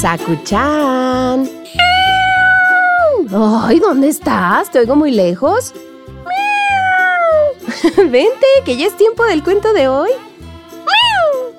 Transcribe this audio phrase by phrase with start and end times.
[0.00, 1.46] Sakuchan.
[3.30, 4.70] Ay, ¿dónde estás?
[4.70, 5.74] ¿Te oigo muy lejos?
[7.98, 10.08] Vente, que ya es tiempo del cuento de hoy.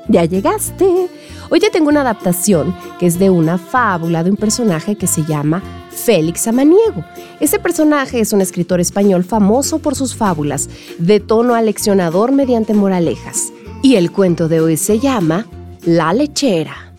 [0.08, 1.08] Ya llegaste.
[1.52, 5.24] Hoy te tengo una adaptación que es de una fábula de un personaje que se
[5.24, 5.62] llama
[5.92, 7.06] Félix Amaniego.
[7.40, 10.68] Este personaje es un escritor español famoso por sus fábulas,
[10.98, 13.54] de tono aleccionador mediante moralejas.
[13.84, 15.46] Y el cuento de hoy se llama
[15.84, 16.91] La lechera.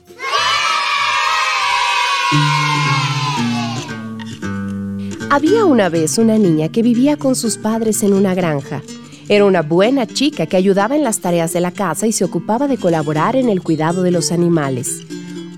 [5.30, 8.82] Había una vez una niña que vivía con sus padres en una granja.
[9.30, 12.68] Era una buena chica que ayudaba en las tareas de la casa y se ocupaba
[12.68, 15.06] de colaborar en el cuidado de los animales.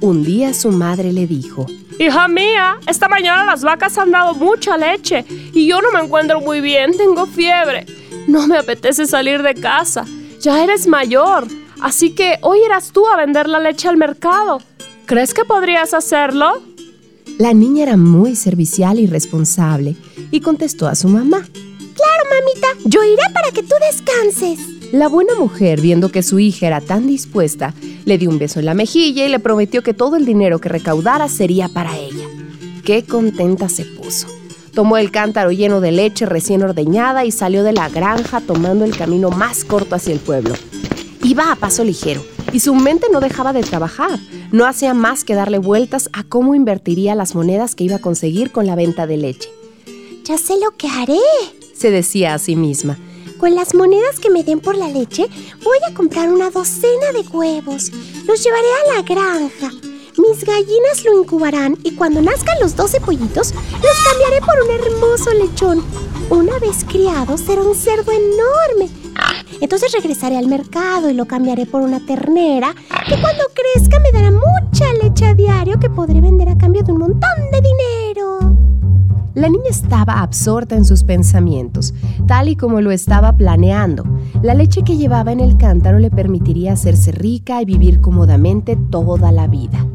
[0.01, 1.67] Un día su madre le dijo,
[1.99, 6.41] Hija mía, esta mañana las vacas han dado mucha leche y yo no me encuentro
[6.41, 7.85] muy bien, tengo fiebre.
[8.29, 10.05] No me apetece salir de casa.
[10.41, 11.49] Ya eres mayor,
[11.81, 14.61] así que hoy irás tú a vender la leche al mercado.
[15.07, 16.63] ¿Crees que podrías hacerlo?
[17.37, 19.97] La niña era muy servicial y responsable
[20.31, 21.43] y contestó a su mamá.
[21.43, 24.59] Claro, mamita, yo iré para que tú descanses.
[24.93, 27.75] La buena mujer, viendo que su hija era tan dispuesta,
[28.07, 30.71] le dio un beso en la mejilla y le prometió que todo el dinero que
[30.71, 32.27] recaudara sería para ella.
[32.83, 34.27] Qué contenta se puso.
[34.73, 38.97] Tomó el cántaro lleno de leche recién ordeñada y salió de la granja tomando el
[38.97, 40.55] camino más corto hacia el pueblo.
[41.23, 44.19] Iba a paso ligero y su mente no dejaba de trabajar.
[44.55, 48.53] No hacía más que darle vueltas a cómo invertiría las monedas que iba a conseguir
[48.53, 49.51] con la venta de leche.
[50.23, 51.19] Ya sé lo que haré,
[51.75, 52.97] se decía a sí misma.
[53.41, 55.27] Con las monedas que me den por la leche,
[55.65, 57.91] voy a comprar una docena de huevos.
[58.29, 59.73] Los llevaré a la granja.
[60.19, 65.33] Mis gallinas lo incubarán y cuando nazcan los 12 pollitos, los cambiaré por un hermoso
[65.33, 65.85] lechón.
[66.31, 69.04] Una vez criado, será un cerdo enorme
[69.65, 72.75] entonces regresaré al mercado y lo cambiaré por una ternera
[73.09, 76.93] que cuando crezca me dará mucha leche a diario que podré vender a cambio de
[76.93, 78.57] un montón de dinero.
[79.33, 81.95] La niña estaba absorta en sus pensamientos,
[82.27, 84.05] tal y como lo estaba planeando.
[84.43, 89.33] La leche que llevaba en el cántaro le permitiría hacerse rica y vivir cómodamente toda
[89.33, 89.87] la vida.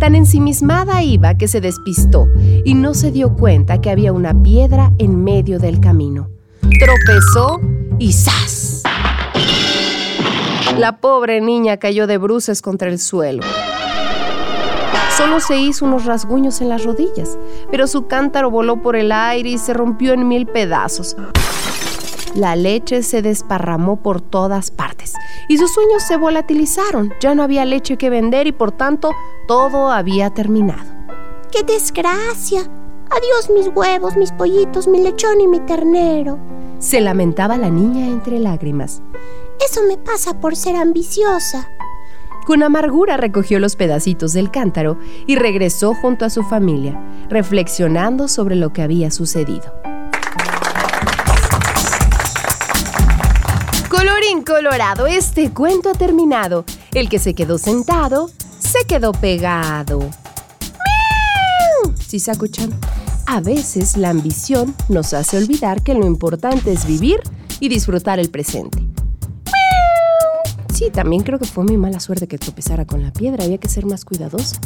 [0.00, 2.26] Tan ensimismada iba que se despistó
[2.64, 6.28] y no se dio cuenta que había una piedra en medio del camino.
[6.60, 7.60] Tropezó
[8.00, 8.61] y ¡zas!
[10.78, 13.42] La pobre niña cayó de bruces contra el suelo.
[15.16, 17.38] Solo se hizo unos rasguños en las rodillas,
[17.70, 21.16] pero su cántaro voló por el aire y se rompió en mil pedazos.
[22.34, 25.14] La leche se desparramó por todas partes
[25.48, 27.12] y sus sueños se volatilizaron.
[27.20, 29.10] Ya no había leche que vender y por tanto
[29.46, 30.90] todo había terminado.
[31.50, 32.62] ¡Qué desgracia!
[33.10, 36.38] Adiós mis huevos, mis pollitos, mi lechón y mi ternero.
[36.78, 39.02] Se lamentaba la niña entre lágrimas.
[39.64, 41.70] Eso me pasa por ser ambiciosa.
[42.46, 48.56] Con amargura recogió los pedacitos del cántaro y regresó junto a su familia, reflexionando sobre
[48.56, 49.72] lo que había sucedido.
[53.88, 56.64] Colorín colorado, este cuento ha terminado.
[56.92, 60.10] El que se quedó sentado, se quedó pegado.
[62.04, 62.70] Si se escuchan,
[63.26, 67.20] a veces la ambición nos hace olvidar que lo importante es vivir
[67.60, 68.91] y disfrutar el presente.
[70.82, 73.44] Sí, también creo que fue muy mala suerte que tropezara con la piedra.
[73.44, 74.56] Había que ser más cuidadoso.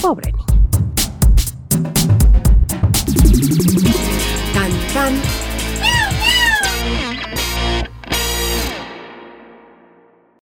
[0.00, 0.65] Pobre niña.